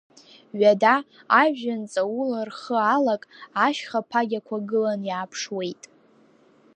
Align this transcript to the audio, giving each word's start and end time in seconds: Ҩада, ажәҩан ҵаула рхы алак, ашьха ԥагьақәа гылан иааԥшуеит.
Ҩада, 0.59 0.95
ажәҩан 1.41 1.81
ҵаула 1.91 2.41
рхы 2.47 2.77
алак, 2.95 3.23
ашьха 3.65 3.99
ԥагьақәа 4.09 4.57
гылан 4.67 5.01
иааԥшуеит. 5.09 5.81